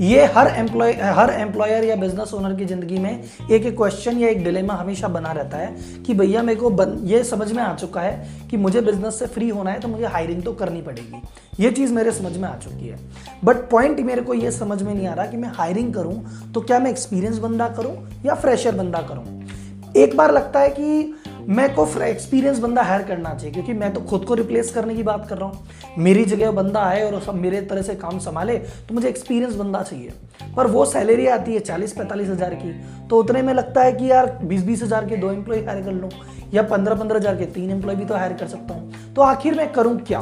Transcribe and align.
ये 0.00 0.24
हर 0.26 0.46
एम्प्लॉय 0.48 0.92
हर 0.92 1.30
एम्प्लॉयर 1.30 1.84
या 1.84 1.96
बिज़नेस 1.96 2.32
ओनर 2.34 2.54
की 2.56 2.64
ज़िंदगी 2.64 2.98
में 2.98 3.10
एक 3.50 3.66
एक 3.66 3.76
क्वेश्चन 3.76 4.18
या 4.18 4.28
एक 4.28 4.42
डिलेमा 4.44 4.74
हमेशा 4.74 5.08
बना 5.08 5.32
रहता 5.32 5.56
है 5.56 6.02
कि 6.06 6.14
भैया 6.14 6.42
मेरे 6.42 6.60
को 6.60 6.70
बन, 6.70 6.96
ये 7.02 7.22
समझ 7.24 7.50
में 7.52 7.62
आ 7.62 7.74
चुका 7.74 8.00
है 8.00 8.48
कि 8.50 8.56
मुझे 8.56 8.80
बिज़नेस 8.80 9.18
से 9.18 9.26
फ्री 9.26 9.48
होना 9.48 9.70
है 9.70 9.80
तो 9.80 9.88
मुझे 9.88 10.06
हायरिंग 10.06 10.42
तो 10.42 10.52
करनी 10.52 10.82
पड़ेगी। 10.82 11.22
ये 11.60 11.70
चीज़ 11.70 11.92
मेरे 11.92 12.12
समझ 12.12 12.36
में 12.36 12.48
आ 12.48 12.54
चुकी 12.56 12.88
है। 12.88 12.98
बट 13.44 13.68
पॉइंट 13.70 14.00
मेरे 14.00 14.22
को 14.22 14.34
ये 14.34 14.50
समझ 14.50 14.82
में 14.82 14.94
नहीं 14.94 15.06
आ 15.06 15.14
रहा 15.14 15.26
कि 15.26 15.36
मैं 15.36 15.48
हायरिंग 15.48 15.92
करूँ 15.94 16.52
तो 16.54 16.60
क्या 16.60 16.78
मैं 16.78 16.90
एक्सपीरियंस 16.90 17.38
बंदा 17.38 17.68
करूँ 17.68 17.94
या 18.26 18.34
फ्रेशर 18.34 18.74
बंदा 18.74 19.02
करूँ? 19.02 19.24
एक 19.96 20.16
बार 20.16 20.32
लगता 20.32 20.60
है 20.60 20.68
कि 20.70 21.14
मैं 21.48 21.72
को 21.74 21.86
एक्सपीरियंस 22.02 22.58
बंदा 22.58 22.82
हायर 22.82 23.02
करना 23.02 23.34
चाहिए, 23.34 23.52
क्योंकि 23.52 23.72
मैं 23.74 23.92
तो 23.94 24.00
खुद 24.02 24.24
को 24.24 24.34
रिप्लेस 24.34 24.70
करने 24.70 24.94
की 24.94 25.02
बात 25.02 25.28
कर 25.28 25.38
रहा 25.38 25.48
हूँ। 25.48 25.94
मेरी 25.98 26.24
जगह 26.24 26.50
बंदा 26.52 26.80
आए 26.80 27.02
और 27.02 27.20
सब 27.22 27.34
मेरे 27.36 27.60
तरह 27.62 27.82
से 27.82 27.94
काम 27.96 28.18
संभाले 28.18 28.58
तो 28.58 28.94
मुझे 28.94 29.08
एक्सपीरियंस 29.08 29.54
बंदा 29.56 29.82
चाहिए। 29.82 30.12
पर 30.56 30.66
वो 30.66 30.84
सैलरी 30.86 31.26
आती 31.28 31.54
है 31.54 31.60
चालीस 31.60 31.92
पैंतालीस 31.92 32.28
हज़ार 32.28 32.54
की 32.54 32.72
तो 33.08 33.18
उतने 33.18 33.42
में 33.42 33.52
लगता 33.54 33.82
है 33.82 33.92
कि 33.92 34.10
यार 34.10 34.38
बीस 34.44 34.64
बीस 34.64 34.82
हज़ार 34.82 35.06
के 35.06 35.16
दो 35.16 35.30
एम्प्लॉय 35.32 35.58
हायर 35.60 35.82
कर 35.82 35.92
लूँ, 35.92 36.10
या 36.54 36.62
पंद्रह 36.64 36.94
पंद्रह 36.94 37.18
हज़ार 37.18 37.36
के 37.36 37.46
तीन 37.48 37.70
एम्प्लॉय 37.70 37.96
भी 37.96 38.04
तो 38.04 38.14
हायर 38.14 38.32
कर 38.32 38.46
सकता 38.48 38.74
हूँ। 38.74 39.14
तो 39.14 39.22
आखिर 39.22 39.54
मैं 39.54 39.72
करूँ 39.72 39.98
क्या? 40.02 40.20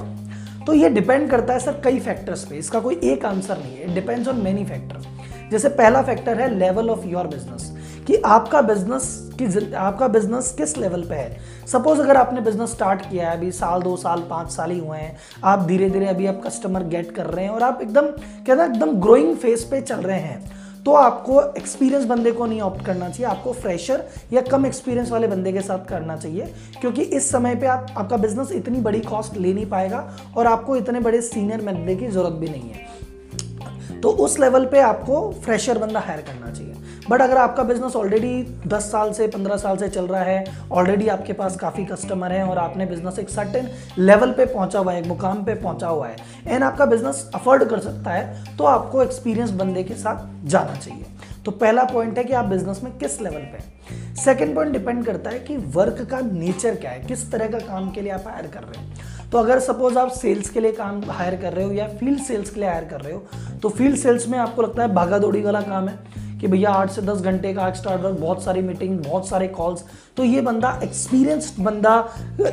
तो 0.67 0.75
ये 0.75 0.89
डिपेंड 0.91 1.31
करता 1.31 1.53
है 1.53 1.61
सर 1.61 1.81
कई 1.85 2.01
फैक्टर्स 2.01 2.45
पे, 2.45 2.57
इसका 2.57 2.81
कोई 2.81 3.01
एक 3.05 3.25
आंसर 3.27 3.59
नहीं 3.59 3.77
है 3.77 3.95
डिपेंड्स 3.95 4.29
ऑन 4.29 4.41
मेनी 4.41 4.65
फैक्टर 4.65 5.49
जैसे 5.51 5.69
पहला 5.71 6.03
फैक्टर 6.03 6.41
है 6.41 6.55
लेवल 6.55 6.91
ऑफ़ 6.91 7.07
योर 7.07 7.27
बिज़नेस 7.27 7.73
कि 8.07 8.17
आपका 8.27 8.61
बिज़नेस 8.63 9.07
की 9.41 9.73
आपका 9.75 10.09
बिज़नेस 10.09 10.55
किस 10.59 10.77
लेवल 10.79 11.03
पे 11.03 11.15
है? 11.15 11.41
सपोज़ 11.67 12.01
अगर 12.01 12.17
आपने 12.17 12.41
बिज़नेस 12.41 12.71
स्टार्ट 12.71 13.01
किया 13.03 13.31
है, 13.31 13.37
अभी 13.37 13.51
साल, 13.53 13.83
दो 13.83 13.97
साल, 13.97 14.21
पाँच 14.31 14.51
साल 14.51 14.71
ही 14.71 14.79
हुए 14.79 14.99
हैं, 14.99 15.17
आप 15.45 15.67
धीरे 15.67 15.91
धीरे 15.91 16.07
अभी 16.09 16.27
आप 16.27 16.41
कस्टमर 16.47 16.85
गेट 16.87 17.11
कर 17.17 17.27
रहे 17.27 17.45
हैं 17.45 17.53
और 17.53 17.63
आप 17.63 17.81
एकदम 17.83 18.07
कहना 18.47 18.65
एकदम 18.65 19.01
ग्रोइंग 19.01 19.37
फ़ेज़ 19.37 19.65
पे 19.71 19.81
चल 19.83 20.01
रहे 20.03 20.21
हैं 20.21 20.57
तो 20.79 20.93
आपको 20.95 21.41
एक्सपीरियंस 21.53 22.05
बंदे 22.07 22.31
को 22.33 22.47
नहीं 22.47 22.61
ऑप्ट 22.61 22.85
करना 22.85 23.09
चाहिए, 23.09 23.27
आपको 23.27 23.53
फ्रेशर 23.53 24.05
या 24.33 24.41
कम 24.43 24.67
एक्सपीरियंस 24.67 25.11
वाले 25.11 25.27
बंदे 25.27 25.53
के 25.53 25.61
साथ 25.61 25.85
करना 25.87 26.17
चाहिए, 26.17 26.47
क्योंकि 26.81 27.03
इस 27.03 27.31
समय 27.31 27.55
पे 27.55 27.67
आप, 27.67 27.87
आपका 27.97 28.17
बिज़नेस 28.17 28.53
इतनी 28.53 28.81
बड़ी 28.81 29.01
कॉस्ट 29.01 29.37
ले 29.37 29.53
नहीं 29.55 29.67
पाएगा 29.67 30.09
और 30.37 30.47
आपको 30.47 30.77
इतने 30.77 31.01
बड़े 31.01 31.21
सीनियर 31.23 31.63
बंदे 31.63 31.97
की 31.97 32.09
ज़रूरत 32.09 32.33
भी 32.33 32.49
नहीं 32.49 32.71
है। 32.71 34.01
तो 34.01 34.11
उस 34.11 34.39
लेवल 34.41 34.67
पे 34.67 34.81
आपको 34.81 35.31
फ्रेशर 35.45 35.79
बंदा 35.79 36.01
हायर 36.01 36.21
करना 36.23 36.51
चाहिए। 36.53 36.75
बट 37.11 37.23
अगर 37.23 37.37
आपका 37.37 37.63
बिज़नेस 37.63 37.97
ऑलरेडी 37.97 38.43
10 38.69 38.83
साल 38.83 39.13
से 39.13 39.29
15 39.29 39.57
साल 39.59 39.77
से 39.77 39.89
चल 39.89 40.07
रहा 40.07 40.23
है 40.23 40.45
ऑलरेडी 40.73 41.09
आपके 41.09 41.33
पास 41.33 41.57
काफ़ी 41.57 41.85
कस्टमर 41.85 42.33
हैं 42.33 42.43
और 42.43 42.59
आपने 42.59 42.87
बिज़नेस 42.87 43.19
एक 43.19 43.31
सर्टेन 43.31 43.69
लेवल 43.99 44.33
पे 44.33 44.45
पहुँचा 44.47 44.79
हुआ 44.79 44.93
है, 44.93 45.01
एक 45.01 45.07
मुकाम 45.07 45.45
पे 45.45 45.55
पहुँचा 45.55 45.89
हुआ 45.89 46.09
है 46.09 46.17
एंड 46.47 46.65
आपका 46.65 46.87
बिज़नेस 46.87 47.31
अफोर्ड 47.35 47.65
कर 47.71 47.79
सकता 47.81 48.11
है 48.11 48.57
तो 48.57 48.65
आपको 48.67 49.03
एक्सपीरियंस 49.03 49.51
बंदे 49.53 49.85
के 49.85 49.95
साथ 49.97 50.47
जाना 50.47 50.75
चाहिए। 50.75 51.07
तो 51.45 51.51
पहला 51.53 51.85
पॉइंट 51.85 52.19
है 52.19 52.25
कि 52.25 52.33
आप 52.33 52.45
बिज़नेस 52.47 52.81
में 52.85 52.93
किस 52.99 53.21
लेवल 53.21 53.41
पे 53.43 54.15
सेकेंड 54.23 54.55
पॉइंट 54.55 54.73
डिपेंड 54.73 55.05
करता 55.07 55.31
है 55.31 55.39
कि 55.41 55.57
वर्क 55.57 56.07
का 56.11 56.21
नेचर 56.23 56.75
क्या 56.77 56.91
है, 56.91 57.01
किस 57.01 57.31
तरह 57.33 57.49
का 57.49 57.59
काम 57.59 57.91
के 57.91 58.01
लिए 58.01 58.13
आप 58.13 58.25
हायर 58.27 58.47
कर 58.47 58.63
रहे 58.63 58.83
हैं। 58.83 59.31
तो 59.31 59.39
अगर 59.39 59.59
सपोज़ 59.61 59.99
आप 59.99 60.11
सेल्स 60.13 60.49
के 60.51 60.61
लिए 60.61 60.73
काम 60.73 61.03
हायर 61.09 61.37
कर 61.41 61.53
रहे 61.53 61.65
हो 61.65 61.73
या 61.73 61.87
फ़ील्ड 61.91 62.21
सेल्स 62.23 62.51
के 62.51 62.61
लिए 62.61 62.69
हायर 62.69 62.85
कर 62.85 63.01
रहे 63.01 63.13
हो 63.13 63.59
तो 63.63 63.69
फ़ील्ड 63.69 63.97
सेल्स 63.97 64.29
में 64.29 64.39
आपको 64.39 64.63
लगता 64.63 64.83
है 64.83 64.95
भागा 64.95 65.19
दौड़ी 65.19 65.43
वाला 65.43 65.61
काम 65.63 65.89
है 65.89 66.27
कि 66.41 66.47
भैया 66.47 66.71
आठ 66.71 66.91
से 66.91 67.03
दस 67.03 67.21
घंटे 67.21 67.53
का 67.55 67.71
स्टार्ट 67.73 68.03
वर्क 68.03 68.19
बहुत 68.19 68.43
सारी 68.43 68.63
मीटिंग 68.63 68.99
बहुत 68.99 69.29
सारे 69.29 69.49
कॉल्स 69.51 69.85
तो 70.17 70.25
ये 70.25 70.41
बंदा 70.43 70.79
एक्सपीरियंस्ड 70.85 71.63
बंदा 71.65 71.93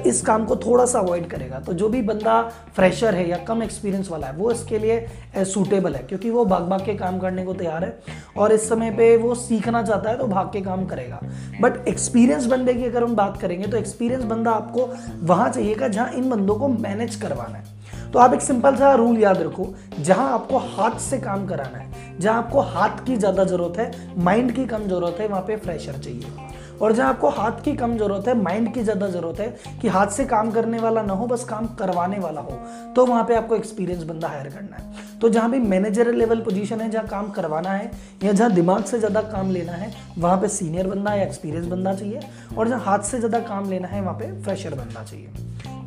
इस 0.05 0.21
काम 0.21 0.45
को 0.45 0.55
थोड़ा 0.57 0.85
सा 0.85 0.99
अवॉइड 0.99 1.27
करेगा। 1.29 1.59
तो 1.59 1.73
जो 1.73 1.89
भी 1.89 2.01
बंदा 2.03 2.41
फ्रेशर 2.75 3.15
है 3.15 3.27
या 3.29 3.37
कम 3.37 3.63
एक्सपीरियंस 3.63 4.09
वाला 4.11 4.27
है, 4.27 4.33
वो 4.33 4.51
इसके 4.51 4.79
लिए 4.79 5.43
सूटेबल 5.45 5.95
है, 5.95 6.03
क्योंकि 6.03 6.29
वो 6.29 6.45
भाग 6.45 6.67
भाग 6.69 6.85
के 6.85 6.93
काम 6.95 7.19
करने 7.19 7.45
को 7.45 7.53
तैयार 7.53 7.83
है 7.83 7.97
और 8.37 8.51
इस 8.51 8.67
समय 8.69 8.91
पे 8.91 9.15
वो 9.17 9.35
सीखना 9.35 9.83
चाहता 9.83 10.09
है 10.09 10.17
तो 10.17 10.27
भाग 10.27 10.51
के 10.53 10.61
काम 10.61 10.85
करेगा। 10.85 11.19
बट 11.61 11.87
एक्सपीरियंस 11.87 12.45
बंदे 12.47 12.73
की 12.73 12.85
अगर 12.85 13.03
हम 13.03 13.15
बात 13.15 13.39
करेंगे 13.41 13.67
तो 13.67 13.77
एक्सपीरियंस 13.77 14.23
बंदा 14.25 14.51
आपको 14.53 14.89
वहाँ 15.23 15.49
चाहिएगा 15.49 15.87
जहाँ 15.87 16.11
इन 16.13 16.29
बंदों 16.29 16.55
को 16.55 16.67
मैनेज 16.69 17.15
करवाना 17.15 17.57
है। 17.57 17.74
तो 18.13 18.19
आप 18.19 18.33
एक 18.33 18.41
सिंपल 18.41 18.75
सा 18.75 18.93
रूल 18.95 19.17
याद 19.17 19.41
रखो, 19.41 19.73
जहाँ 19.99 20.31
आपको 20.33 20.57
हाथ 20.57 20.99
से 20.99 21.17
काम 21.19 21.45
कराना 21.47 21.77
है, 21.77 22.19
जहाँ 22.19 22.37
आपको 22.37 22.61
हाथ 22.61 23.05
की 23.05 23.15
ज़्यादा 23.17 23.43
ज़रूरत 23.43 23.77
है, 23.77 23.91
माइंड 24.17 24.51
की 24.51 24.65
कम 24.65 24.87
ज़रूरत 24.87 25.17
है, 25.19 25.27
वहाँ 25.27 25.41
पे 25.41 25.55
फ्रेशर 25.57 25.93
चाहिए। 25.93 26.53
और 26.75 26.91
जहाँ 26.91 27.09
आपको 27.09 27.29
हाथ 27.29 27.61
की 27.63 27.73
कम 27.75 27.97
ज़रूरत 27.97 28.27
है, 28.27 28.33
माइंड 28.41 28.73
की 28.73 28.81
ज़्यादा 28.83 29.07
ज़रूरत 29.07 29.39
है, 29.39 29.47
कि 29.81 29.87
हाथ 29.87 30.07
से 30.07 30.25
काम 30.25 30.51
करने 30.51 30.79
वाला 30.79 31.01
ना 31.01 31.13
हो, 31.13 31.27
बस 31.27 31.43
काम 31.43 31.67
करवाने 31.75 32.19
वाला 32.19 32.41
हो 32.41 32.59
तो 32.95 33.05
वहाँ 33.05 33.23
पे 33.23 33.35
आपको 33.35 33.55
एक्सपीरियंस 33.55 34.03
बंदा 34.03 34.27
हायर 34.27 34.47
करना 34.47 34.75
है। 34.75 35.19
तो 35.19 35.29
जहाँ 35.29 35.49
भी 35.51 35.59
मैनेजर 35.59 36.11
लेवल 36.13 36.39
पोजीशन 36.41 36.81
है, 36.81 36.89
जहाँ 36.91 37.07
काम 37.07 37.29
करवाना 37.29 37.69
है, 37.69 37.91
या 38.23 38.31
जहाँ 38.31 38.51
दिमाग 38.51 38.83
से 38.83 38.99
ज़्यादा 38.99 39.21
काम 39.21 39.51
लेना 39.51 39.73
है, 39.73 39.91
वहाँ 40.17 40.37
पे 40.37 40.47
सीनियर 40.47 40.87
बंदा 40.87 41.13
या 41.13 41.23
एक्सपीरियंस 41.23 41.67
बंदा 41.67 41.93
चाहिए, 41.93 42.19
और 42.57 42.67
जहाँ 42.67 42.81
हाथ 42.81 42.99
से 43.01 43.17
ज़्यादा 43.17 43.39
काम 43.39 43.69
लेना 43.69 43.87
है, 43.87 44.01
वहाँ 44.01 44.15
पे 44.15 44.31
फ्रेशर 44.43 44.75
बनना 44.75 45.03
चाहिए। 45.03 45.27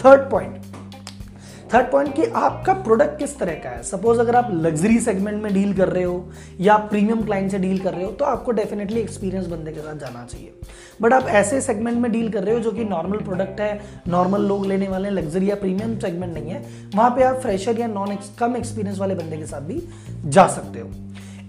थर्ड 0.05 0.31
पॉइंट 0.31 0.63
थर्ड 1.75 1.87
पॉइंट 1.87 2.15
कि 2.17 2.25
आपका 2.27 2.73
प्रोडक्ट 2.75 3.19
किस 3.19 3.39
तरह 3.39 3.55
का 3.55 3.71
है? 3.71 3.83
सपोज़ 3.83 4.21
अगर 4.21 4.37
आप 4.37 4.49
लग्जरी 4.53 4.99
सेगमेंट 5.01 5.43
में 5.43 5.53
डील 5.55 5.73
कर 5.77 5.89
रहे 5.89 6.03
हो 6.05 6.29
या 6.61 6.77
प्रीमियम 6.77 7.23
क्लाइंट 7.23 7.51
से 7.51 7.59
डील 7.59 7.79
कर 7.79 7.95
रहे 7.95 8.05
हो 8.05 8.11
तो 8.11 8.25
आपको 8.25 8.53
डेफिनेटली 8.53 9.01
एक्सपीरियंस 9.01 9.47
बंदे 9.47 9.73
के 9.73 9.81
साथ 9.81 9.95
जाना 9.95 10.25
चाहिए। 10.25 10.53
बट 11.03 11.13
आप 11.13 11.27
ऐसे 11.31 11.61
सेगमेंट 11.61 11.99
में 11.99 12.11
डील 12.13 12.31
कर 12.33 12.45
रहे 12.45 12.55
हो 12.55 12.61
जो 12.61 12.73
कि 12.73 12.85
नॉर्मल 12.85 13.19
प्रोडक्ट 13.19 13.61
है 13.61 13.81
नॉर्मल 14.09 14.43
लोग 14.43 14.67
लेने 14.67 14.89
वाले 14.89 15.11
लग्जरी 15.11 15.51
या 15.51 15.55
प्रीमियम 15.55 15.99
सेगमेंट 15.99 16.33
नहीं 16.35 16.51
है, 16.51 16.65
वहाँ 16.95 17.11
पर 17.11 17.23
आप 17.23 17.41
फ्रेशर 17.41 17.81
या 17.81 17.87
नॉन 17.87 18.17
कम 18.39 18.57
एक्सपीरियंस 18.57 18.99
वाले 18.99 19.15
बंदे 19.15 19.37
के 19.37 19.47
साथ 19.47 19.61
भी 19.61 19.83
जा 20.27 20.47
सकते 20.47 20.81
हो। 20.81 20.91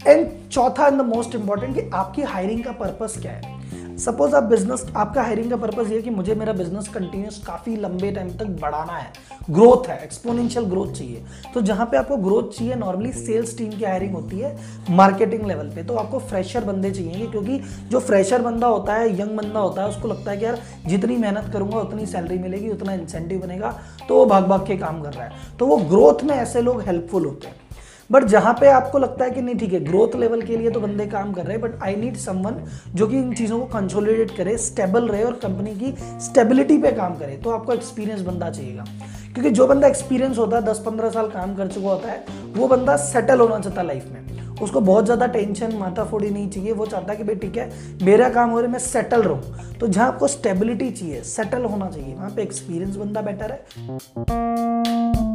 एंड 0.07 0.27
चौथा 0.51 0.87
एंड 0.87 1.01
द 1.01 1.05
मोस्ट 1.05 1.35
इंपॉर्टेंट 1.35 1.75
कि 1.75 1.89
आपकी 1.93 2.21
हायरिंग 2.23 2.63
का 2.63 2.71
पर्पस 2.71 3.17
क्या 3.21 3.31
है? 3.31 3.58
सपोज़ 3.99 4.35
आप 4.35 4.43
बिज़नेस 4.43 4.85
आपका 4.95 5.21
हायरिंग 5.21 5.49
का 5.49 5.55
पर्पज 5.57 5.91
ये 5.91 6.01
कि 6.01 6.09
मुझे 6.09 6.35
मेरा 6.35 6.51
बिज़नेस 6.53 6.87
कंटिन्यूस 6.87 7.41
काफ़ी 7.47 7.75
लंबे 7.75 8.11
टाइम 8.11 8.29
तक 8.37 8.47
बढ़ाना 8.61 8.93
है। 8.93 9.11
ग्रोथ 9.49 9.89
है 9.89 9.97
एक्सपोनेंशियल 10.03 10.65
ग्रोथ 10.65 10.93
चाहिए। 10.93 11.23
तो 11.53 11.61
जहाँ 11.61 11.85
पे 11.85 11.97
आपको 11.97 12.17
ग्रोथ 12.17 12.51
चाहिए 12.51 12.75
नॉर्मली 12.75 13.11
सेल्स 13.13 13.57
टीम 13.57 13.71
की 13.71 13.85
हायरिंग 13.85 14.13
होती 14.15 14.39
है 14.39 14.55
मार्केटिंग 14.91 15.45
लेवल 15.47 15.71
पे। 15.75 15.83
तो 15.83 15.95
आपको 15.95 16.19
फ्रेशर 16.21 16.63
बंदे 16.65 16.91
चाहिए 16.91 17.27
क्योंकि 17.27 17.59
जो 17.89 17.99
फ्रेशर 17.99 18.41
बंदा 18.41 18.67
होता 18.67 18.93
है 18.93 19.11
यंग 19.11 19.37
बंदा 19.37 19.59
होता 19.59 19.81
है, 19.81 19.89
उसको 19.89 20.07
लगता 20.07 20.31
है 20.31 20.37
कि 20.37 20.45
यार 20.45 20.59
जितनी 20.87 21.17
मेहनत 21.17 21.51
करूँगा, 21.53 21.79
उतनी 21.79 22.05
सैलरी 22.05 22.37
मिलेगी, 22.39 22.69
उतना 22.69 22.93
इंसेंटिव 22.93 23.39
बनेगा 23.39 23.77
तो 24.07 24.15
वो 24.15 24.25
भाग 24.25 24.47
भाग 24.47 24.67
के 24.67 24.77
काम 24.77 25.01
कर 25.01 25.13
रहा 25.13 25.25
है। 25.25 25.57
तो 25.59 25.65
वो 25.65 25.77
ग्रोथ 25.79 26.23
में 26.23 26.35
ऐसे 26.35 26.61
लोग 26.61 26.81
हेल्पफुल 26.81 27.25
होते 27.25 27.47
हैं। 27.47 27.58
बट 28.09 28.23
जहाँ 28.25 28.53
पे 28.59 28.67
आपको 28.69 28.99
लगता 28.99 29.25
है 29.25 29.31
कि 29.31 29.41
नहीं, 29.41 29.55
ठीक 29.57 29.73
है 29.73 29.79
ग्रोथ 29.79 30.15
लेवल 30.15 30.41
के 30.41 30.57
लिए 30.57 30.69
तो 30.71 30.79
बंदे 30.79 31.05
काम 31.07 31.33
कर 31.33 31.45
रहे 31.45 31.53
हैं 31.53 31.61
बट 31.61 31.83
आई 31.83 31.95
नीड 31.95 32.15
समवन 32.17 32.55
जो 32.95 33.07
कि 33.07 33.17
इन 33.17 33.33
चीज़ों 33.33 33.59
को 33.59 33.65
कंसोलिडेट 33.69 34.35
करे 34.37 34.57
स्टेबल 34.59 35.07
रहे 35.07 35.23
और 35.23 35.33
कंपनी 35.43 35.75
की 35.75 35.93
स्टेबिलिटी 36.21 36.77
पे 36.77 36.91
काम 36.91 37.15
करे 37.15 37.37
तो 37.37 37.49
आपको 37.49 37.73
एक्सपीरियंस 37.73 38.21
बंदा 38.21 38.49
चाहिएगा। 38.49 38.85
क्योंकि 39.33 39.51
जो 39.51 39.67
बंदा 39.67 39.87
एक्सपीरियंस 39.87 40.37
होता 40.37 40.57
है 40.57 40.63
दस 40.63 40.81
पंद्रह 40.85 41.09
साल 41.09 41.27
काम 41.29 41.55
कर 41.55 41.67
चुका 41.67 41.89
होता 41.89 42.11
है, 42.11 42.23
वो 42.55 42.67
बंदा 42.67 42.95
सेटल 42.97 43.39
होना 43.39 43.59
चाहता 43.59 43.81
है 43.81 43.87
लाइफ 43.87 44.05
में। 44.05 44.57
उसको 44.57 44.79
बहुत 44.81 45.05
ज़्यादा 45.05 45.27
टेंशन 45.27 45.75
माथा 45.75 46.03
फोड़ी 46.05 46.29
नहीं 46.29 46.49
चाहिए, 46.49 46.71
वो 46.71 46.85
चाहता 46.85 47.11
है 47.11 47.17
कि 47.17 47.23
भाई, 47.23 47.35
ठीक 47.35 47.57
है, 47.57 47.69
मेरा 48.03 48.29
काम 48.29 48.49
हो 48.49 48.59
रहा 48.59 48.65
है, 48.65 48.71
मैं 48.71 48.79
सेटल 48.79 49.21
रहूँ। 49.23 49.77
तो 49.79 49.87
जहाँ 49.87 50.07
आपको 50.07 50.27
स्टेबिलिटी 50.27 50.91
चाहिए 50.91 51.21
सेटल 51.25 51.65
होना 51.65 51.89
चाहिए, 51.89 52.13
वहाँ 52.15 52.29
पे 52.29 52.41
एक्सपीरियंस 52.41 52.95
बंदा 52.95 53.21
बेटर 53.21 53.51
है। 53.51 55.28